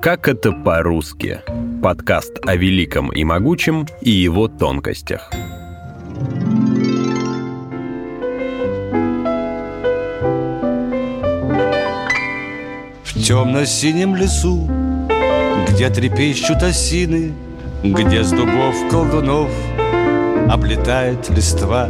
Как 0.00 0.28
это 0.28 0.52
по-русски? 0.52 1.40
Подкаст 1.82 2.38
о 2.46 2.54
великом 2.54 3.10
и 3.10 3.24
могучем 3.24 3.84
и 4.00 4.10
его 4.10 4.46
тонкостях. 4.46 5.28
В 13.02 13.20
темно-синем 13.20 14.14
лесу, 14.14 14.70
где 15.68 15.90
трепещут 15.90 16.62
осины, 16.62 17.34
Где 17.82 18.22
с 18.22 18.30
дубов 18.30 18.76
колдунов 18.88 19.50
облетает 20.48 21.28
листва, 21.30 21.88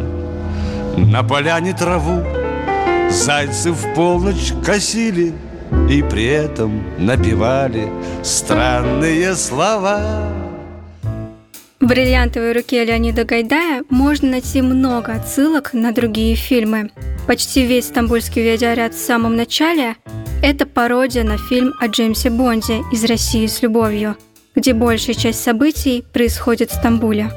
На 0.97 1.23
поляне 1.23 1.75
траву 1.75 2.25
зайцы 3.11 3.71
в 3.71 3.95
полночь 3.95 4.55
косили— 4.65 5.35
и 5.89 6.03
при 6.03 6.25
этом 6.27 6.83
напевали 6.99 7.89
странные 8.23 9.35
слова. 9.35 10.31
В 11.81 11.87
«Бриллиантовой 11.87 12.53
руке» 12.53 12.85
Леонида 12.85 13.25
Гайдая 13.25 13.85
можно 13.89 14.31
найти 14.31 14.61
много 14.63 15.13
отсылок 15.13 15.73
на 15.73 15.93
другие 15.93 16.35
фильмы. 16.35 16.91
Почти 17.27 17.65
весь 17.65 17.87
стамбульский 17.87 18.43
видеоряд 18.43 18.95
в 18.95 18.99
самом 18.99 19.37
начале– 19.37 19.97
это 20.43 20.67
пародия 20.67 21.25
на 21.25 21.39
фильм 21.39 21.73
о 21.81 21.87
Джеймсе 21.87 22.31
Бонде 22.31 22.83
«Из 22.93 23.05
России 23.05 23.47
с 23.47 23.63
любовью», 23.63 24.17
где 24.55 24.75
большая 24.75 25.15
часть 25.15 25.43
событий 25.43 26.05
происходит 26.13 26.71
в 26.71 26.75
Стамбуле. 26.75 27.31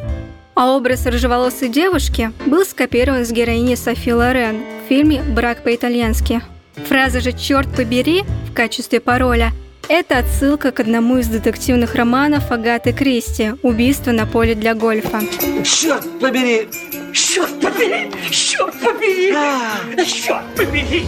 А 0.56 0.76
образ 0.76 1.06
рыжеволосой 1.06 1.70
девушки 1.70 2.32
был 2.46 2.66
скопирован 2.66 3.26
с 3.26 3.32
героини 3.32 3.76
Софи 3.76 4.12
Лорен 4.12 4.62
в 4.86 4.90
фильме 4.90 5.22
«Брак 5.22 5.64
по-итальянски», 5.64 6.42
Фраза 6.76 7.22
же 7.22 7.32
«черт 7.34 7.68
побери» 7.76 8.24
в 8.50 8.54
качестве 8.54 9.00
пароля– 9.00 9.52
это 9.94 10.20
отсылка 10.20 10.72
к 10.72 10.80
одному 10.80 11.18
из 11.18 11.28
детективных 11.28 11.96
романов 11.96 12.50
Агаты 12.50 12.94
Кристи 12.94 13.56
«Убийство 13.62 14.12
на 14.12 14.26
поле 14.26 14.56
для 14.56 14.74
гольфа». 14.74 15.20
Черт 15.66 16.08
побери! 16.20 16.70
Черт 17.14 17.60
побери! 17.60 18.10
Черт 18.32 18.74
побери! 18.80 19.34
А. 19.36 20.06
Черт 20.06 20.46
побери! 20.56 21.06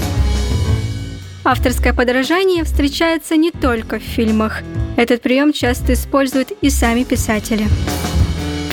Авторское 1.46 1.94
подражание 1.94 2.66
встречается 2.66 3.38
не 3.38 3.52
только 3.52 4.00
в 4.00 4.04
фильмах. 4.04 4.62
Этот 4.98 5.22
прием 5.22 5.54
часто 5.54 5.94
используют 5.94 6.52
и 6.62 6.70
сами 6.70 7.04
писатели. 7.04 7.66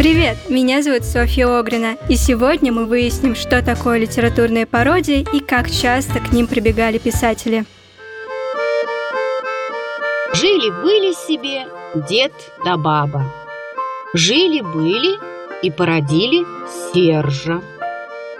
Привет, 0.00 0.48
меня 0.48 0.80
зовут 0.82 1.04
Софья 1.04 1.58
Огрина, 1.58 1.98
и 2.08 2.16
сегодня 2.16 2.72
мы 2.72 2.86
выясним, 2.86 3.34
что 3.34 3.62
такое 3.62 3.98
литературные 3.98 4.64
пародии 4.64 5.26
и 5.30 5.40
как 5.40 5.70
часто 5.70 6.20
к 6.20 6.32
ним 6.32 6.46
прибегали 6.46 6.96
писатели. 6.96 7.66
Жили-были 10.32 11.12
себе 11.12 11.66
дед 12.08 12.32
да 12.64 12.78
баба. 12.78 13.30
Жили-были 14.14 15.18
и 15.62 15.70
породили 15.70 16.46
Сержа. 16.94 17.60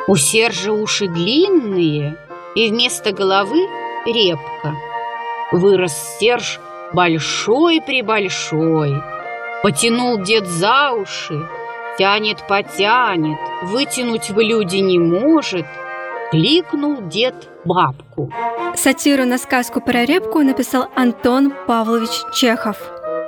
У 0.09 0.17
Сержа 0.17 0.73
уши 0.73 1.09
длинные, 1.09 2.17
и 2.55 2.71
вместо 2.71 3.13
головы 3.13 3.69
репка. 4.07 4.75
Вырос 5.53 6.17
Серж 6.19 6.59
большой-пребольшой, 6.95 8.95
Потянул 9.63 10.19
дед 10.19 10.47
за 10.47 10.93
уши, 10.93 11.47
тянет-потянет, 11.99 13.39
вытянуть 13.65 14.31
в 14.31 14.41
люди 14.41 14.77
не 14.79 14.99
может. 14.99 15.67
Кликнул 16.31 17.03
дед 17.03 17.51
бабку. 17.67 18.33
Сатиру 18.75 19.27
на 19.27 19.37
сказку 19.37 19.83
про 19.83 20.07
репку 20.07 20.41
написал 20.41 20.89
Антон 20.97 21.53
Павлович 21.67 22.23
Чехов. 22.33 22.79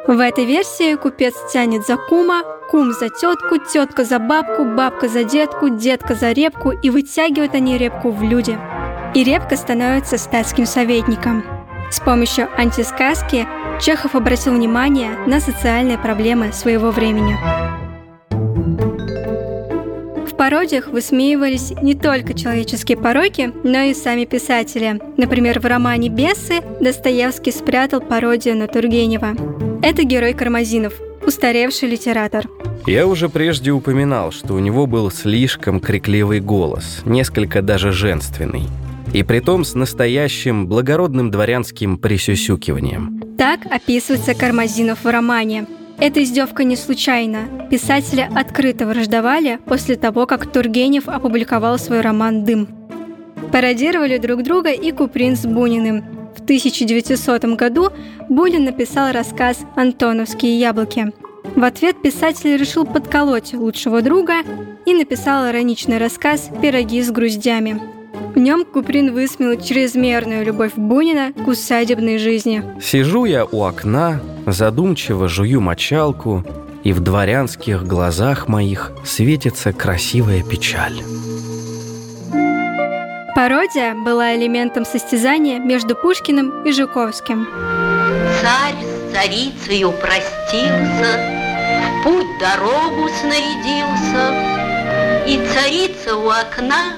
В 0.07 0.19
этой 0.19 0.47
версии 0.47 0.95
купец 0.95 1.35
тянет 1.53 1.87
за 1.87 1.97
кума, 1.97 2.43
кум 2.71 2.93
за 2.93 3.11
тетку, 3.11 3.59
тетка 3.59 4.05
за 4.05 4.19
бабку, 4.19 4.65
бабка 4.65 5.09
за 5.09 5.25
детку, 5.25 5.69
детка 5.69 6.15
за 6.15 6.33
репку, 6.33 6.71
и 6.71 6.89
вытягивают 6.89 7.55
они 7.55 7.77
репку 7.77 8.11
в 8.11 8.23
люди. 8.23 8.59
И 9.15 9.23
репка 9.23 9.57
становится 9.57 10.17
статским 10.17 10.65
советником. 10.65 11.45
С 11.91 12.01
помощью 12.01 12.49
антисказки 12.57 13.47
Чехов 13.81 14.15
обратил 14.15 14.55
внимание 14.55 15.11
на 15.27 15.41
социальные 15.41 15.99
проблемы 15.99 16.53
своего 16.53 16.91
времени. 16.91 17.37
В 20.27 20.37
пародиях 20.37 20.89
высмеивались 20.89 21.73
не 21.83 21.95
только 21.95 22.35
человеческие 22.35 22.99
пороки, 22.99 23.53
но 23.65 23.83
и 23.83 23.95
сами 23.95 24.25
писатели. 24.25 25.01
Например, 25.17 25.61
в 25.61 25.67
романе 25.67 26.09
«Бесы» 26.09 26.63
Достоевский 26.81 27.53
спрятал 27.53 28.01
пародию 28.01 28.57
на 28.57 28.67
Тургенева. 28.67 29.35
Это 29.83 30.05
герой 30.05 30.35
Кармазинов, 30.35 30.95
устаревший 31.27 31.89
литератор. 31.89 32.47
Я 32.87 33.07
уже 33.07 33.29
прежде 33.29 33.71
упоминал, 33.71 34.33
что 34.33 34.55
у 34.55 34.59
него 34.59 34.87
был 34.87 35.11
слишком 35.11 35.79
крикливый 35.79 36.41
голос, 36.41 37.03
несколько 37.05 37.63
даже 37.63 37.93
женственный. 37.93 38.65
И 39.13 39.23
притом 39.23 39.65
с 39.65 39.75
настоящим 39.75 40.67
благородным 40.67 41.31
дворянским 41.31 41.99
присюсюкиванием. 41.99 43.23
Так 43.37 43.61
описывается 43.71 44.35
Кармазинов 44.35 45.05
в 45.05 45.11
романе. 45.11 45.67
Эта 45.99 46.23
издевка 46.23 46.65
не 46.65 46.77
случайна. 46.77 47.41
Писатели 47.71 48.29
открыто 48.35 48.87
враждовали 48.87 49.59
после 49.67 49.97
того, 49.97 50.27
как 50.27 50.51
Тургенев 50.51 51.09
опубликовал 51.09 51.79
свой 51.79 52.01
роман 52.01 52.45
«Дым». 52.45 52.69
Пародировали 53.53 54.17
друг 54.17 54.43
друга 54.43 54.71
и 54.73 54.91
Куприн 54.93 55.37
с 55.37 55.45
Буниным. 55.45 56.03
В 56.35 56.41
1900 56.41 57.45
году 57.57 57.91
Бунин 58.31 58.65
написал 58.65 59.13
рассказ 59.13 59.59
«Антоновские 59.77 60.59
яблоки». 60.59 61.13
В 61.55 61.65
ответ 61.65 62.01
писатель 62.01 62.57
решил 62.57 62.87
подколоть 62.87 63.53
лучшего 63.53 64.01
друга 64.01 64.37
и 64.87 64.95
написал 64.95 65.51
ироничный 65.51 65.99
рассказ 65.99 66.49
«Пироги 66.63 67.03
с 67.03 67.11
груздями». 67.11 68.02
В 68.35 68.39
нем 68.39 68.65
Куприн 68.65 69.13
высмеял 69.13 69.61
чрезмерную 69.61 70.43
любовь 70.43 70.73
Бунина 70.75 71.33
к 71.35 71.47
усадебной 71.47 72.17
жизни. 72.17 72.65
Сижу 72.81 73.27
я 73.27 73.45
у 73.45 73.63
окна, 73.63 74.23
задумчиво 74.47 75.29
жую 75.29 75.61
мочалку, 75.61 76.43
и 76.83 76.95
в 76.95 77.01
дворянских 77.01 77.85
глазах 77.85 78.49
моих 78.49 78.93
светится 79.05 79.75
красивая 79.75 80.43
печаль. 80.43 81.03
Пародия 83.35 83.95
была 83.95 84.35
элементом 84.35 84.87
состязания 84.87 85.59
между 85.59 85.95
Пушкиным 85.95 86.65
и 86.65 86.73
Жуковским. 86.73 87.47
Царь 88.41 88.83
с 88.83 89.13
царицею 89.13 89.93
простился, 89.93 91.21
в 92.01 92.05
путь 92.05 92.27
дорогу 92.41 93.11
снарядился, 93.21 94.35
и 95.27 95.39
царица 95.53 96.17
у 96.17 96.29
окна 96.29 96.97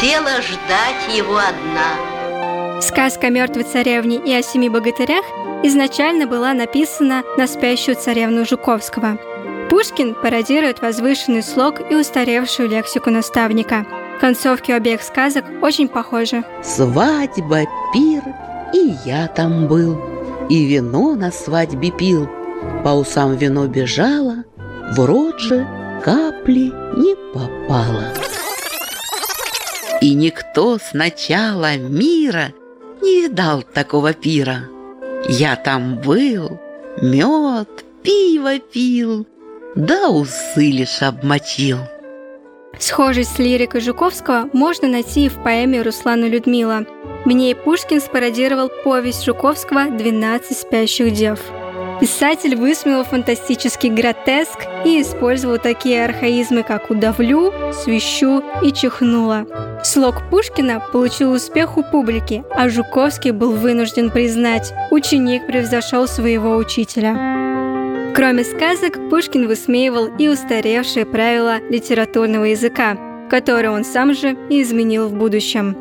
села 0.00 0.40
ждать 0.42 1.16
его 1.16 1.36
одна. 1.36 2.80
Сказка 2.80 3.28
о 3.28 3.30
мертвой 3.30 3.64
царевне 3.64 4.16
и 4.16 4.32
о 4.32 4.42
семи 4.42 4.68
богатырях 4.68 5.24
изначально 5.62 6.26
была 6.26 6.52
написана 6.52 7.22
на 7.38 7.46
спящую 7.46 7.96
царевну 7.96 8.44
Жуковского. 8.44 9.18
Пушкин 9.70 10.14
пародирует 10.14 10.82
возвышенный 10.82 11.42
слог 11.42 11.80
и 11.90 11.94
устаревшую 11.94 12.68
лексику 12.68 13.10
наставника. 13.10 13.86
Концовки 14.20 14.70
обеих 14.70 15.02
сказок 15.02 15.44
очень 15.62 15.88
похожи. 15.88 16.44
Свадьба, 16.62 17.62
пир, 17.92 18.22
и 18.74 18.94
я 19.04 19.28
там 19.28 19.68
был, 19.68 20.00
и 20.48 20.64
вино 20.66 21.14
на 21.14 21.30
свадьбе 21.30 21.90
пил. 21.90 22.28
По 22.84 22.90
усам 22.90 23.36
вино 23.36 23.66
бежало, 23.66 24.44
в 24.96 25.04
рот 25.04 25.40
же 25.40 25.66
капли 26.04 26.72
не 26.96 27.16
попало. 27.32 28.12
И 30.02 30.14
никто 30.14 30.78
с 30.78 30.94
начала 30.94 31.76
мира 31.76 32.52
не 33.00 33.22
видал 33.22 33.62
такого 33.62 34.12
пира. 34.12 34.68
Я 35.28 35.54
там 35.54 35.94
был, 35.94 36.58
мед, 37.00 37.84
пиво 38.02 38.58
пил, 38.58 39.28
да 39.76 40.08
усы 40.08 40.72
лишь 40.72 41.02
обмочил. 41.02 41.78
Схожесть 42.80 43.36
с 43.36 43.38
лирикой 43.38 43.80
Жуковского 43.80 44.50
можно 44.52 44.88
найти 44.88 45.26
и 45.26 45.28
в 45.28 45.40
поэме 45.40 45.82
Руслана 45.82 46.24
Людмила. 46.24 46.84
В 47.24 47.28
ней 47.28 47.54
Пушкин 47.54 48.00
спародировал 48.00 48.70
повесть 48.82 49.24
Жуковского 49.24 49.86
«12 49.86 50.52
спящих 50.52 51.12
дев». 51.12 51.38
Писатель 52.02 52.56
высмеял 52.56 53.04
фантастический 53.04 53.88
гротеск 53.88 54.58
и 54.84 55.00
использовал 55.00 55.58
такие 55.58 56.04
архаизмы, 56.04 56.64
как 56.64 56.90
«удавлю», 56.90 57.52
«свищу» 57.72 58.42
и 58.60 58.72
«чихнула». 58.72 59.46
Слог 59.84 60.28
Пушкина 60.28 60.82
получил 60.92 61.30
успех 61.30 61.78
у 61.78 61.84
публики, 61.84 62.42
а 62.50 62.68
Жуковский 62.68 63.30
был 63.30 63.52
вынужден 63.52 64.10
признать, 64.10 64.74
ученик 64.90 65.46
превзошел 65.46 66.08
своего 66.08 66.56
учителя. 66.56 67.14
Кроме 68.16 68.42
сказок, 68.42 68.98
Пушкин 69.08 69.46
высмеивал 69.46 70.08
и 70.18 70.26
устаревшие 70.26 71.06
правила 71.06 71.58
литературного 71.70 72.46
языка, 72.46 72.96
которые 73.30 73.70
он 73.70 73.84
сам 73.84 74.12
же 74.12 74.36
и 74.50 74.60
изменил 74.62 75.06
в 75.06 75.14
будущем. 75.14 75.76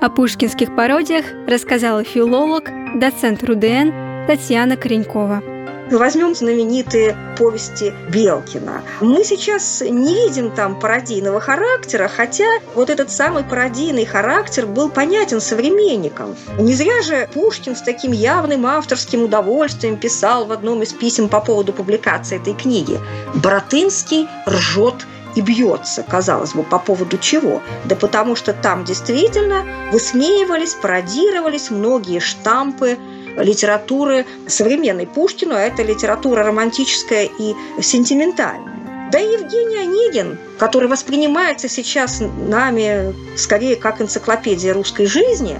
О 0.00 0.08
пушкинских 0.08 0.76
пародиях 0.76 1.24
рассказала 1.48 2.04
филолог, 2.04 2.70
доцент 2.94 3.42
РУДН 3.42 3.90
Татьяна 4.28 4.76
Коренькова. 4.76 5.53
Возьмем 5.90 6.34
знаменитые 6.34 7.16
повести 7.36 7.92
Белкина. 8.08 8.82
Мы 9.00 9.22
сейчас 9.24 9.82
не 9.82 10.14
видим 10.14 10.50
там 10.50 10.78
пародийного 10.78 11.40
характера, 11.40 12.08
хотя 12.08 12.46
вот 12.74 12.88
этот 12.88 13.10
самый 13.10 13.44
пародийный 13.44 14.06
характер 14.06 14.66
был 14.66 14.88
понятен 14.88 15.40
современникам. 15.40 16.36
Не 16.58 16.72
зря 16.74 17.02
же 17.02 17.28
Пушкин 17.34 17.76
с 17.76 17.82
таким 17.82 18.12
явным 18.12 18.66
авторским 18.66 19.24
удовольствием 19.24 19.96
писал 19.96 20.46
в 20.46 20.52
одном 20.52 20.82
из 20.82 20.92
писем 20.92 21.28
по 21.28 21.40
поводу 21.40 21.72
публикации 21.72 22.40
этой 22.40 22.54
книги. 22.54 22.98
«Боротынский 23.34 24.28
ржет 24.48 25.06
и 25.34 25.40
бьется, 25.40 26.02
казалось 26.02 26.54
бы, 26.54 26.62
по 26.62 26.78
поводу 26.78 27.18
чего? 27.18 27.60
Да 27.84 27.96
потому 27.96 28.36
что 28.36 28.52
там 28.52 28.84
действительно 28.84 29.64
высмеивались, 29.92 30.74
пародировались 30.74 31.70
многие 31.70 32.20
штампы 32.20 32.98
литературы 33.36 34.26
современной 34.46 35.06
Пушкину, 35.06 35.54
а 35.54 35.60
это 35.60 35.82
литература 35.82 36.42
романтическая 36.42 37.28
и 37.38 37.54
сентиментальная. 37.80 39.08
Да 39.12 39.20
и 39.20 39.32
Евгений 39.34 39.78
Онегин, 39.78 40.38
который 40.58 40.88
воспринимается 40.88 41.68
сейчас 41.68 42.20
нами 42.20 43.14
скорее 43.36 43.76
как 43.76 44.00
энциклопедия 44.00 44.72
русской 44.72 45.06
жизни, 45.06 45.58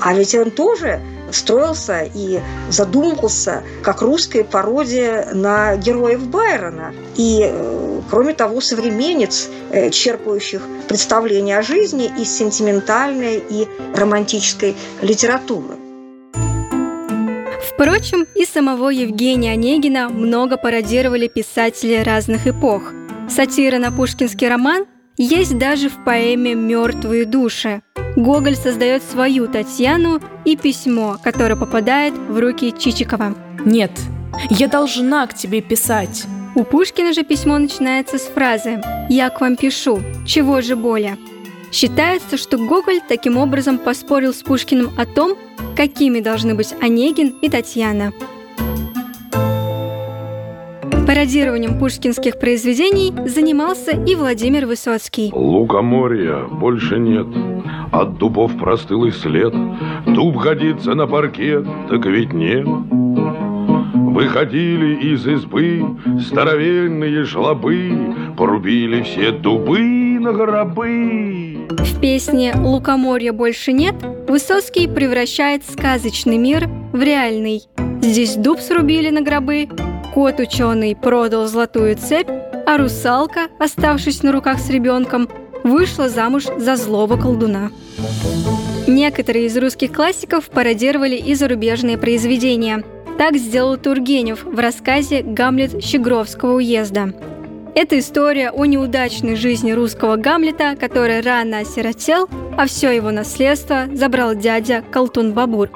а 0.00 0.14
ведь 0.14 0.34
он 0.34 0.50
тоже 0.50 1.00
строился 1.30 2.08
и 2.14 2.40
задумывался 2.70 3.62
как 3.82 4.02
русская 4.02 4.44
пародия 4.44 5.28
на 5.32 5.76
героев 5.76 6.26
Байрона. 6.28 6.94
И, 7.16 7.40
э, 7.42 8.00
кроме 8.10 8.34
того, 8.34 8.60
современец, 8.60 9.48
э, 9.70 9.90
черпающих 9.90 10.62
представления 10.88 11.58
о 11.58 11.62
жизни 11.62 12.10
из 12.18 12.34
сентиментальной 12.36 13.42
и 13.48 13.68
романтической 13.94 14.76
литературы. 15.02 15.83
Впрочем, 17.74 18.24
и 18.36 18.44
самого 18.44 18.90
Евгения 18.90 19.52
Онегина 19.52 20.08
много 20.08 20.56
пародировали 20.56 21.26
писатели 21.26 21.96
разных 21.96 22.46
эпох. 22.46 22.92
Сатира 23.28 23.78
на 23.78 23.90
пушкинский 23.90 24.48
роман 24.48 24.86
есть 25.16 25.58
даже 25.58 25.88
в 25.88 26.04
поэме 26.04 26.54
«Мертвые 26.54 27.24
души». 27.24 27.82
Гоголь 28.14 28.54
создает 28.54 29.02
свою 29.02 29.48
Татьяну 29.48 30.20
и 30.44 30.56
письмо, 30.56 31.18
которое 31.22 31.56
попадает 31.56 32.14
в 32.14 32.38
руки 32.38 32.72
Чичикова. 32.78 33.34
Нет, 33.64 33.90
я 34.50 34.68
должна 34.68 35.26
к 35.26 35.34
тебе 35.34 35.60
писать. 35.60 36.26
У 36.54 36.62
Пушкина 36.62 37.12
же 37.12 37.24
письмо 37.24 37.58
начинается 37.58 38.18
с 38.18 38.22
фразы 38.22 38.80
«Я 39.08 39.30
к 39.30 39.40
вам 39.40 39.56
пишу, 39.56 40.00
чего 40.24 40.60
же 40.60 40.76
более?». 40.76 41.18
Считается, 41.74 42.36
что 42.36 42.56
Гоголь 42.56 43.00
таким 43.08 43.36
образом 43.36 43.78
поспорил 43.78 44.32
с 44.32 44.44
Пушкиным 44.44 44.90
о 44.96 45.06
том, 45.06 45.36
какими 45.74 46.20
должны 46.20 46.54
быть 46.54 46.72
Онегин 46.80 47.34
и 47.42 47.48
Татьяна. 47.48 48.12
Пародированием 51.04 51.76
пушкинских 51.80 52.38
произведений 52.38 53.12
занимался 53.28 53.90
и 53.90 54.14
Владимир 54.14 54.66
Высоцкий. 54.66 55.32
Лукоморья 55.34 56.44
больше 56.44 57.00
нет, 57.00 57.26
от 57.90 58.18
дубов 58.18 58.56
простыл 58.56 59.06
и 59.06 59.10
след. 59.10 59.52
Дуб 60.06 60.36
годится 60.36 60.94
на 60.94 61.08
паркет, 61.08 61.66
так 61.90 62.06
ведь 62.06 62.32
нет. 62.32 62.68
Выходили 64.14 64.94
из 65.12 65.26
избы 65.26 65.84
здоровенные 66.20 67.24
жлобы, 67.24 68.14
Порубили 68.38 69.02
все 69.02 69.32
дубы 69.32 69.80
на 70.20 70.32
гробы. 70.32 71.53
В 71.70 72.00
песне 72.00 72.54
«Лукоморья 72.56 73.32
больше 73.32 73.72
нет» 73.72 73.94
Высоцкий 74.28 74.88
превращает 74.88 75.62
сказочный 75.64 76.38
мир 76.38 76.68
в 76.92 77.00
реальный. 77.02 77.62
Здесь 78.02 78.36
дуб 78.36 78.60
срубили 78.60 79.10
на 79.10 79.22
гробы, 79.22 79.68
кот 80.12 80.40
ученый 80.40 80.96
продал 80.96 81.46
золотую 81.46 81.96
цепь, 81.96 82.28
а 82.66 82.78
русалка, 82.78 83.48
оставшись 83.58 84.22
на 84.22 84.32
руках 84.32 84.58
с 84.58 84.70
ребенком, 84.70 85.28
вышла 85.62 86.08
замуж 86.08 86.44
за 86.58 86.76
злого 86.76 87.16
колдуна. 87.16 87.70
Некоторые 88.86 89.46
из 89.46 89.56
русских 89.56 89.92
классиков 89.92 90.50
пародировали 90.50 91.16
и 91.16 91.34
зарубежные 91.34 91.96
произведения. 91.96 92.82
Так 93.18 93.36
сделал 93.36 93.76
Тургенев 93.76 94.44
в 94.44 94.58
рассказе 94.58 95.22
«Гамлет 95.22 95.82
Щегровского 95.82 96.54
уезда». 96.54 97.14
Это 97.76 97.98
история 97.98 98.52
о 98.52 98.66
неудачной 98.66 99.34
жизни 99.34 99.72
русского 99.72 100.14
Гамлета, 100.14 100.76
который 100.78 101.20
рано 101.20 101.58
осиротел, 101.58 102.28
а 102.56 102.66
все 102.66 102.92
его 102.92 103.10
наследство 103.10 103.86
забрал 103.92 104.36
дядя 104.36 104.84
Колтун 104.92 105.32
Бабур. 105.32 105.70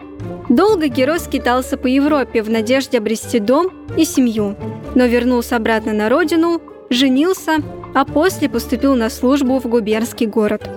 Долго 0.49 0.87
герой 0.87 1.19
скитался 1.19 1.77
по 1.77 1.89
Европе 1.89 2.43
в 2.43 2.51
надежде 2.51 2.99
обрести 2.99 3.41
дом 3.41 3.73
и 3.97 4.05
семью, 4.05 4.55
но 4.95 5.07
вернулся 5.07 5.57
обратно 5.57 5.93
на 5.93 6.09
родину, 6.09 6.63
женился, 6.89 7.57
а 7.95 8.05
после 8.05 8.49
поступил 8.49 8.95
на 8.95 9.11
службу 9.11 9.59
в 9.59 9.67
губернский 9.67 10.27
город. 10.27 10.71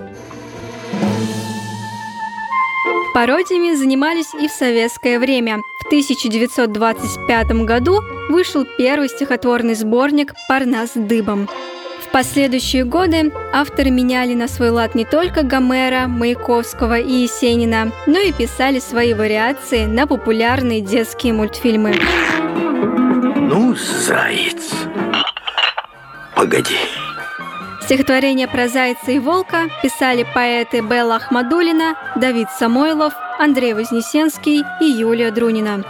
Пародиями 3.14 3.76
занимались 3.76 4.34
и 4.34 4.48
в 4.48 4.50
советское 4.50 5.20
время. 5.20 5.58
В 5.92 5.94
1925 5.94 7.50
году 7.66 8.00
вышел 8.30 8.64
первый 8.78 9.10
стихотворный 9.10 9.74
сборник 9.74 10.32
«Парнас 10.48 10.92
дыбом». 10.94 11.50
В 12.00 12.10
последующие 12.10 12.84
годы 12.84 13.30
авторы 13.52 13.90
меняли 13.90 14.32
на 14.32 14.48
свой 14.48 14.70
лад 14.70 14.94
не 14.94 15.04
только 15.04 15.42
Гомера, 15.42 16.06
Маяковского 16.08 16.98
и 16.98 17.12
Есенина, 17.12 17.92
но 18.06 18.18
и 18.20 18.32
писали 18.32 18.78
свои 18.78 19.12
вариации 19.12 19.84
на 19.84 20.06
популярные 20.06 20.80
детские 20.80 21.34
мультфильмы. 21.34 21.94
Ну, 23.36 23.74
заяц, 23.74 24.72
погоди. 26.34 26.78
Стихотворение 27.82 28.48
про 28.48 28.68
зайца 28.68 29.12
и 29.12 29.18
волка 29.18 29.68
писали 29.82 30.24
поэты 30.34 30.80
Белла 30.80 31.16
Ахмадулина, 31.16 31.96
Давид 32.16 32.48
Самойлов, 32.58 33.12
Андрей 33.42 33.74
Вознесенский 33.74 34.62
и 34.80 34.84
Юлия 34.84 35.32
Друнина. 35.32 35.84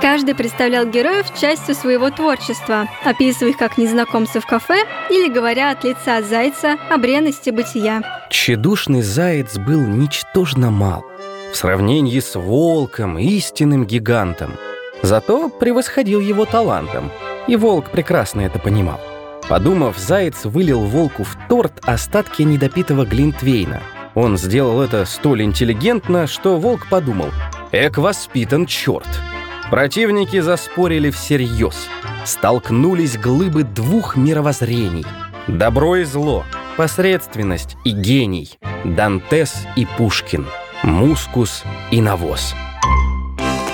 Каждый 0.00 0.34
представлял 0.34 0.86
героев 0.86 1.26
частью 1.38 1.74
своего 1.74 2.08
творчества, 2.10 2.88
описывая 3.04 3.50
их 3.50 3.58
как 3.58 3.76
незнакомцев 3.76 4.44
в 4.44 4.46
кафе 4.46 4.86
или 5.10 5.30
говоря 5.30 5.72
от 5.72 5.84
лица 5.84 6.22
зайца 6.22 6.78
о 6.88 6.96
бренности 6.96 7.50
бытия. 7.50 8.00
Тщедушный 8.30 9.02
заяц 9.02 9.58
был 9.58 9.82
ничтожно 9.82 10.70
мал 10.70 11.04
в 11.52 11.56
сравнении 11.56 12.20
с 12.20 12.38
волком, 12.38 13.18
истинным 13.18 13.84
гигантом. 13.84 14.54
Зато 15.02 15.50
превосходил 15.50 16.20
его 16.20 16.46
талантом, 16.46 17.12
и 17.46 17.56
волк 17.56 17.90
прекрасно 17.90 18.40
это 18.40 18.58
понимал. 18.58 19.00
Подумав, 19.46 19.98
заяц 19.98 20.46
вылил 20.46 20.80
волку 20.80 21.22
в 21.24 21.36
торт 21.50 21.82
остатки 21.84 22.40
недопитого 22.40 23.04
глинтвейна. 23.04 23.82
Он 24.14 24.38
сделал 24.38 24.80
это 24.80 25.04
столь 25.06 25.42
интеллигентно, 25.42 26.26
что 26.26 26.56
волк 26.56 26.86
подумал 26.88 27.30
«Эк 27.72 27.98
воспитан 27.98 28.66
черт!» 28.66 29.08
Противники 29.70 30.40
заспорили 30.40 31.10
всерьез. 31.10 31.88
Столкнулись 32.24 33.18
глыбы 33.18 33.64
двух 33.64 34.16
мировоззрений. 34.16 35.04
Добро 35.48 35.96
и 35.96 36.04
зло, 36.04 36.44
посредственность 36.76 37.76
и 37.84 37.90
гений, 37.90 38.56
Дантес 38.84 39.54
и 39.76 39.86
Пушкин, 39.98 40.46
Мускус 40.84 41.64
и 41.90 42.00
Навоз. 42.00 42.54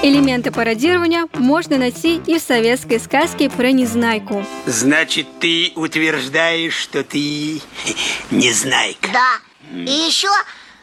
Элементы 0.02 0.50
пародирования 0.50 1.26
можно 1.34 1.76
найти 1.76 2.18
и 2.26 2.38
в 2.38 2.42
советской 2.42 2.98
сказке 2.98 3.50
про 3.50 3.70
Незнайку. 3.70 4.42
Значит, 4.64 5.26
ты 5.40 5.72
утверждаешь, 5.76 6.72
что 6.72 7.04
ты 7.04 7.60
Незнайка? 8.30 9.08
Да. 9.12 9.49
И 9.70 9.90
еще, 9.90 10.28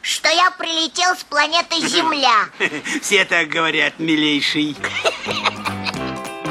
что 0.01 0.29
я 0.29 0.51
прилетел 0.51 1.15
с 1.15 1.24
планеты 1.24 1.75
Земля. 1.88 2.50
Все 3.01 3.25
так 3.25 3.50
говорят, 3.50 4.00
милейший. 4.00 4.75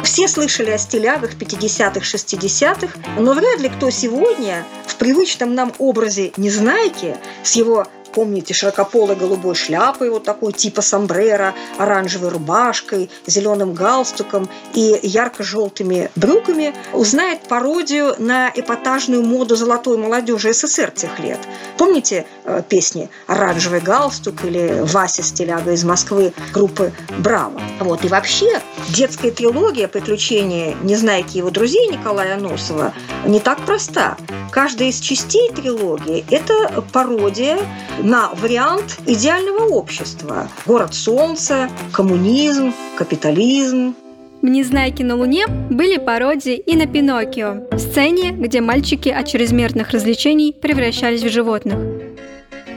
Все 0.05 0.28
слышали 0.28 0.71
о 0.71 0.78
стилягах 0.78 1.35
50-х, 1.35 2.00
60-х, 2.00 2.99
но 3.19 3.33
вряд 3.33 3.61
ли 3.61 3.69
кто 3.69 3.90
сегодня 3.90 4.64
в 4.87 4.97
привычном 4.97 5.55
нам 5.55 5.73
образе 5.78 6.33
Незнайки 6.37 7.16
с 7.43 7.57
его 7.57 7.87
помните, 8.17 8.55
широкополой 8.55 9.15
голубой 9.15 9.55
шляпой, 9.55 10.09
вот 10.09 10.25
такой 10.25 10.55
типа 10.55 10.81
сомбрера, 10.81 11.53
оранжевой 11.77 12.31
рубашкой, 12.31 13.11
зеленым 13.27 13.75
галстуком 13.75 14.49
и 14.73 14.99
ярко-желтыми 15.03 16.11
брюками, 16.17 16.75
узнает 16.95 17.43
пародию 17.43 18.15
на 18.19 18.49
эпатажную 18.49 19.23
моду 19.23 19.55
золотой 19.55 19.99
молодежи 19.99 20.55
СССР 20.55 20.93
тех 20.93 21.19
лет. 21.19 21.41
Помните 21.77 22.25
э, 22.45 22.63
песни 22.67 23.11
«Оранжевый 23.27 23.81
галстук» 23.81 24.45
или 24.45 24.81
«Вася 24.81 25.23
Стиляга 25.23 25.73
из 25.73 25.85
Москвы» 25.85 26.33
группы 26.55 26.95
«Браво». 27.19 27.61
Вот. 27.81 28.03
И 28.07 28.09
вообще 28.09 28.63
детская 28.89 29.31
трилогия 29.31 29.89
«Приключения 29.89 30.75
Незнайки 30.83 31.35
и 31.35 31.39
его 31.39 31.51
друзей» 31.51 31.87
Николая 31.89 32.39
Носова 32.39 32.95
не 33.27 33.41
так 33.41 33.61
проста. 33.67 34.17
Каждая 34.51 34.89
из 34.89 35.01
частей 35.01 35.51
трилогии– 35.53 36.25
это 36.31 36.83
пародия 36.95 37.59
на 38.07 38.29
вариант 38.35 39.01
идеального 39.05 39.65
общества. 39.65 40.49
Город 40.65 40.95
солнца, 40.95 41.69
коммунизм, 41.93 42.73
капитализм. 42.97 43.97
В 44.43 44.47
«Незнайке 44.47 45.03
на 45.03 45.17
Луне» 45.17 45.49
были 45.49 45.97
пародии 45.97 46.55
и 46.55 46.77
на 46.77 46.87
Пиноккио, 46.87 47.67
в 47.73 47.79
сцене, 47.81 48.31
где 48.31 48.61
мальчики 48.61 49.09
от 49.09 49.27
чрезмерных 49.27 49.91
развлечений 49.91 50.53
превращались 50.53 51.25
в 51.25 51.29
животных. 51.31 51.81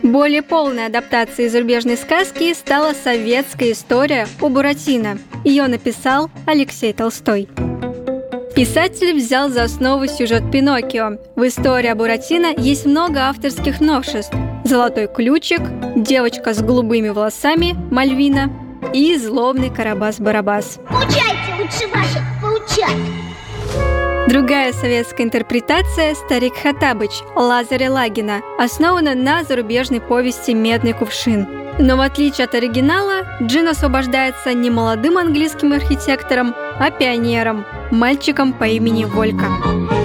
Более 0.01 0.41
полной 0.41 0.88
адаптацией 0.88 1.50
зарубежной 1.50 1.98
сказки 1.98 2.51
стала 2.55 2.93
советская 2.93 3.74
история 3.74 4.27
о 4.41 4.50
Буратино. 4.50 5.19
Ее 5.45 5.67
написал 5.67 6.31
Алексей 6.48 6.91
Толстой. 6.91 7.48
Писатель 8.55 9.13
взял 9.13 9.50
за 9.50 9.63
основу 9.63 10.07
сюжет 10.07 10.51
Пиноккио. 10.51 11.19
В 11.36 11.48
истории 11.48 11.89
о 11.89 11.95
Буратино 11.95 12.48
есть 12.57 12.88
много 12.88 13.29
авторских 13.29 13.79
новшеств. 13.79 14.33
Золотой 14.69 15.07
ключик, 15.07 15.61
девочка 15.95 16.53
с 16.53 16.61
голубыми 16.61 17.09
волосами, 17.09 17.75
Мальвина 17.89 18.51
и 18.93 19.17
злобный 19.17 19.69
Карабас-Барабас. 19.69 20.79
Получайте 20.88 21.55
лучше 21.59 21.88
ваших 21.91 22.21
получать. 22.39 22.95
Другая 24.27 24.71
советская 24.71 25.25
интерпретация 25.25 26.13
«Старик 26.13 26.53
Хатабыч» 26.55 27.09
Лазаря 27.35 27.91
Лагина 27.91 28.41
основана 28.59 29.15
на 29.15 29.43
зарубежной 29.43 30.01
повести 30.01 30.51
«Медный 30.51 30.93
кувшин». 30.93 31.47
Но 31.79 31.97
в 31.97 32.01
отличие 32.01 32.45
от 32.45 32.53
оригинала, 32.53 33.23
Джин 33.41 33.69
освобождается 33.69 34.53
не 34.53 34.69
молодым 34.69 35.17
английским 35.17 35.73
архитектором, 35.73 36.53
а 36.79 36.91
пионером, 36.91 37.65
мальчиком 37.89 38.53
по 38.53 38.65
имени 38.65 39.05
Волька. 39.05 39.47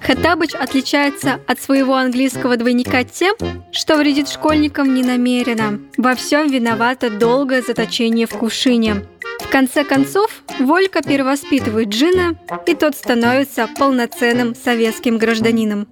Хаттабыч 0.00 0.54
отличается 0.54 1.40
от 1.46 1.60
своего 1.60 1.96
английского 1.96 2.56
двойника 2.56 3.02
тем, 3.04 3.34
что 3.72 3.96
вредит 3.96 4.28
школьникам 4.28 4.94
не 4.94 5.02
намеренно. 5.02 5.80
Во 5.96 6.14
всем 6.14 6.48
виновато 6.48 7.10
долгое 7.10 7.62
заточение 7.62 8.26
в 8.26 8.30
кувшине. 8.30 9.06
В 9.40 9.48
конце 9.48 9.84
концов, 9.84 10.42
Волька 10.58 11.02
перевоспитывает 11.02 11.88
Джина, 11.88 12.36
и 12.66 12.74
тот 12.74 12.94
становится 12.96 13.68
полноценным 13.78 14.54
советским 14.54 15.18
гражданином. 15.18 15.86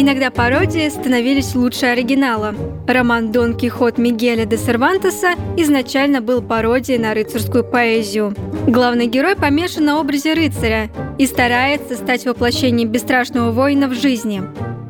Иногда 0.00 0.30
пародии 0.30 0.88
становились 0.90 1.56
лучше 1.56 1.86
оригинала. 1.86 2.54
Роман 2.86 3.32
«Дон 3.32 3.56
Кихот» 3.56 3.98
Мигеля 3.98 4.44
де 4.44 4.56
Сервантеса 4.56 5.30
изначально 5.56 6.20
был 6.20 6.40
пародией 6.40 7.00
на 7.00 7.14
рыцарскую 7.14 7.64
поэзию. 7.64 8.32
Главный 8.68 9.08
герой 9.08 9.34
помешан 9.34 9.86
на 9.86 9.98
образе 9.98 10.34
рыцаря 10.34 10.88
и 11.18 11.26
старается 11.26 11.96
стать 11.96 12.26
воплощением 12.26 12.90
бесстрашного 12.90 13.50
воина 13.50 13.88
в 13.88 13.94
жизни. 13.94 14.40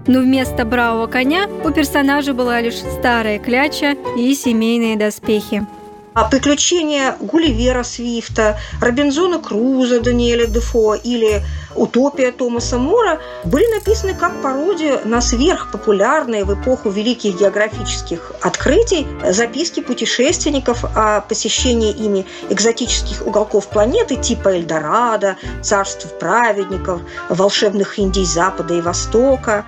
Но 0.06 0.20
вместо 0.20 0.66
бравого 0.66 1.06
коня 1.06 1.48
у 1.64 1.70
персонажа 1.70 2.34
была 2.34 2.60
лишь 2.60 2.76
старая 2.76 3.38
кляча 3.38 3.96
и 4.14 4.34
семейные 4.34 4.98
доспехи. 4.98 5.66
А 6.14 6.24
приключения 6.24 7.16
Гулливера 7.20 7.82
Свифта, 7.82 8.58
Робинзона 8.80 9.38
Круза 9.38 10.00
Даниэля 10.00 10.46
Дефо 10.46 10.94
или 10.94 11.44
«Утопия» 11.74 12.32
Томаса 12.32 12.78
Мора 12.78 13.20
были 13.44 13.66
написаны 13.74 14.14
как 14.14 14.42
пародия 14.42 15.00
на 15.04 15.20
сверхпопулярные 15.20 16.44
в 16.44 16.54
эпоху 16.54 16.90
великих 16.90 17.38
географических 17.38 18.32
открытий 18.42 19.06
записки 19.30 19.80
путешественников 19.80 20.84
о 20.96 21.20
посещении 21.20 21.92
ими 21.92 22.26
экзотических 22.50 23.24
уголков 23.24 23.68
планеты 23.68 24.16
типа 24.16 24.56
Эльдорадо, 24.56 25.36
царств 25.62 26.18
праведников, 26.18 27.00
волшебных 27.28 27.98
Индий 27.98 28.24
Запада 28.24 28.74
и 28.74 28.80
Востока. 28.80 29.64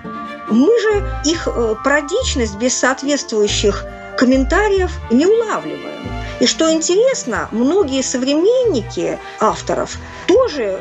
Мы 0.49 0.67
же 0.81 1.03
их 1.23 1.47
э, 1.47 1.75
пародичность 1.83 2.57
без 2.57 2.75
соответствующих 2.77 3.85
комментариев 4.17 4.91
не 5.09 5.25
улавливаем. 5.25 6.10
И 6.41 6.47
что 6.47 6.71
интересно, 6.71 7.47
многие 7.51 8.01
современники 8.01 9.19
авторов 9.39 9.99
тоже 10.27 10.79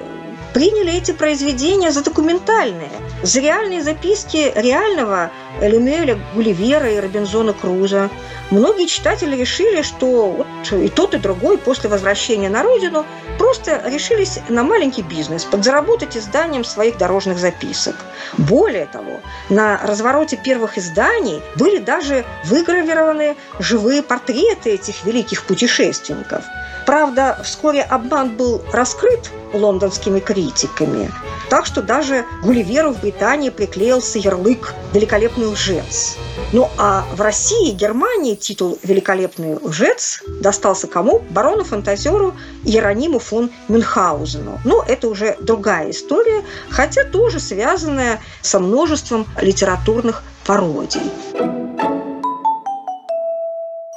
приняли 0.54 0.94
эти 0.94 1.12
произведения 1.12 1.92
за 1.92 2.02
документальные, 2.02 2.88
за 3.22 3.40
реальные 3.40 3.82
записки 3.82 4.52
реального 4.56 5.30
Лемюэля 5.60 6.18
Гулливера 6.34 6.90
и 6.90 7.00
Робинзона 7.00 7.52
Круза. 7.52 8.10
Многие 8.50 8.86
читатели 8.86 9.36
решили, 9.36 9.82
что 9.82 10.30
вот 10.30 10.46
и 10.72 10.88
тот, 10.88 11.14
и 11.14 11.18
другой 11.18 11.58
после 11.58 11.88
возвращения 11.90 12.48
на 12.48 12.62
родину 12.62 13.04
просто 13.38 13.82
решились 13.86 14.40
на 14.48 14.62
маленький 14.62 15.02
бизнес, 15.02 15.44
подзаработать 15.44 16.16
изданием 16.16 16.64
своих 16.64 16.98
дорожных 16.98 17.38
записок. 17.38 17.96
Более 18.38 18.86
того, 18.86 19.20
на 19.48 19.78
развороте 19.78 20.36
первых 20.36 20.78
изданий 20.78 21.42
были 21.56 21.78
даже 21.78 22.24
выгравированы 22.44 23.36
живые 23.58 24.02
портреты 24.02 24.70
этих 24.70 25.04
великих 25.04 25.44
путешественников. 25.44 26.44
Правда, 26.86 27.38
вскоре 27.44 27.82
обман 27.82 28.36
был 28.36 28.62
раскрыт 28.72 29.30
лондонскими 29.52 30.20
критиками, 30.20 31.10
так 31.48 31.66
что 31.66 31.82
даже 31.82 32.24
Гулливеру 32.42 32.92
в 32.92 33.00
Британии 33.00 33.50
приклеился 33.50 34.18
ярлык 34.18 34.74
«Великолепный 34.92 35.39
лжец». 35.46 36.16
Ну 36.52 36.68
а 36.78 37.04
в 37.12 37.20
России 37.20 37.70
и 37.70 37.74
Германии 37.74 38.34
титул 38.34 38.78
«Великолепный 38.82 39.56
лжец» 39.56 40.22
достался 40.40 40.86
кому? 40.86 41.22
Барону-фантазеру 41.30 42.34
Иерониму 42.64 43.18
фон 43.18 43.50
Мюнхгаузену. 43.68 44.60
Но 44.64 44.84
это 44.86 45.08
уже 45.08 45.36
другая 45.40 45.90
история, 45.90 46.44
хотя 46.68 47.04
тоже 47.04 47.40
связанная 47.40 48.20
со 48.42 48.58
множеством 48.58 49.26
литературных 49.40 50.22
пародий. 50.44 51.02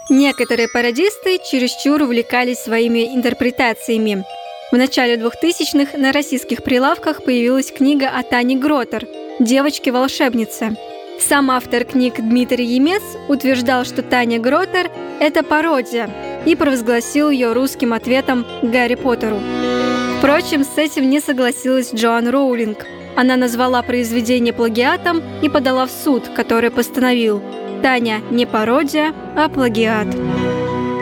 Некоторые 0.09 0.67
пародисты 0.67 1.39
чересчур 1.39 2.01
увлекались 2.01 2.59
своими 2.59 3.15
интерпретациями. 3.15 4.25
В 4.71 4.75
начале 4.75 5.15
2000-х 5.15 5.97
на 5.97 6.11
российских 6.11 6.63
прилавках 6.63 7.23
появилась 7.23 7.71
книга 7.71 8.09
о 8.09 8.21
Тане 8.23 8.55
Гротер 8.57 9.07
«Девочке-волшебнице». 9.39 10.75
Сам 11.19 11.51
автор 11.51 11.85
книг 11.85 12.15
Дмитрий 12.17 12.65
Емец 12.65 13.01
утверждал, 13.27 13.85
что 13.85 14.01
Таня 14.01 14.39
Гротер– 14.39 14.91
это 15.19 15.43
пародия, 15.43 16.09
и 16.45 16.55
провозгласил 16.55 17.29
ее 17.29 17.53
русским 17.53 17.93
ответом 17.93 18.45
Гарри 18.61 18.95
Поттеру. 18.95 19.39
Впрочем, 20.17 20.63
с 20.63 20.77
этим 20.77 21.09
не 21.09 21.19
согласилась 21.19 21.93
Джоан 21.93 22.27
Роулинг. 22.29 22.85
Она 23.15 23.35
назвала 23.35 23.81
произведение 23.81 24.53
плагиатом 24.53 25.21
и 25.41 25.49
подала 25.49 25.85
в 25.85 25.91
суд, 25.91 26.29
который 26.35 26.71
постановил 26.71 27.41
«Таня 27.81 28.21
не 28.31 28.45
пародия, 28.45 29.13
а 29.35 29.49
плагиат». 29.49 30.07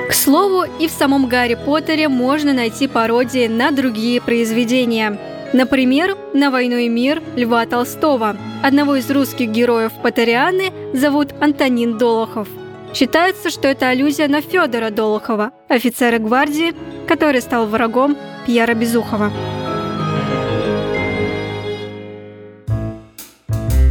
К 0.09 0.13
слову, 0.13 0.65
и 0.79 0.87
в 0.87 0.91
самом 0.91 1.27
Гарри 1.27 1.55
Поттере 1.55 2.09
можно 2.09 2.51
найти 2.53 2.87
пародии 2.87 3.47
на 3.47 3.71
другие 3.71 4.19
произведения. 4.21 5.17
Например, 5.53 6.17
на 6.33 6.49
«Войну 6.49 6.77
и 6.77 6.87
мир» 6.87 7.21
Льва 7.35 7.65
Толстого. 7.65 8.37
Одного 8.63 8.95
из 8.95 9.11
русских 9.11 9.49
героев 9.49 9.91
Поттерианы 10.01 10.71
зовут 10.93 11.33
Антонин 11.41 11.97
Долохов. 11.97 12.47
Считается, 12.93 13.49
что 13.49 13.67
это 13.67 13.89
аллюзия 13.89 14.29
на 14.29 14.41
Федора 14.41 14.91
Долохова, 14.91 15.51
офицера 15.67 16.19
гвардии, 16.19 16.73
который 17.05 17.41
стал 17.41 17.65
врагом 17.65 18.17
Пьера 18.45 18.73
Безухова. 18.73 19.31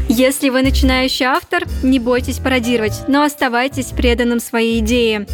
Если 0.09 0.49
вы 0.49 0.63
начинающий 0.63 1.27
автор, 1.27 1.65
не 1.83 1.99
бойтесь 1.99 2.39
пародировать, 2.39 3.05
но 3.07 3.23
оставайтесь 3.23 3.87
преданным 3.87 4.41
своей 4.41 4.81
идее. 4.81 5.27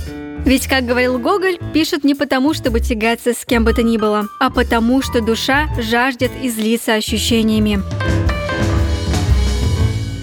Ведь, 0.47 0.69
как 0.69 0.87
говорил 0.87 1.19
Гоголь, 1.19 1.59
пишут 1.75 2.05
не 2.05 2.15
потому, 2.15 2.55
чтобы 2.55 2.79
тягаться 2.79 3.35
с 3.35 3.45
кем 3.45 3.65
бы 3.65 3.75
то 3.75 3.83
ни 3.83 3.99
было, 3.99 4.29
а 4.38 4.49
потому, 4.49 5.03
что 5.03 5.21
душа 5.21 5.67
жаждет 5.76 6.31
излиться 6.41 6.95
ощущениями. 6.95 7.83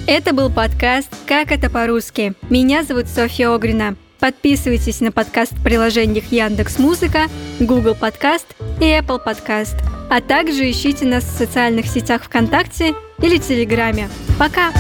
Это 0.08 0.34
был 0.34 0.50
подкаст 0.50 1.10
«Как 1.28 1.52
это 1.52 1.70
по-русски». 1.70 2.34
Меня 2.50 2.84
зовут 2.84 3.08
Софья 3.08 3.54
Огрина. 3.54 3.98
Подписывайтесь 4.22 5.02
на 5.02 5.12
подкаст 5.12 5.52
в 5.52 5.64
приложениях 5.64 6.32
Яндекс 6.32 6.80
Музыка, 6.80 7.24
Google 7.60 7.94
Подкаст 7.94 8.48
и 8.80 8.86
Apple 8.86 9.22
Подкаст. 9.22 9.76
А 10.10 10.22
также 10.22 10.72
ищите 10.72 11.06
нас 11.06 11.26
в 11.26 11.38
социальных 11.38 11.86
сетях 11.88 12.24
ВКонтакте 12.24 12.94
или 13.22 13.38
Телеграме. 13.38 14.08
Пока! 14.40 14.72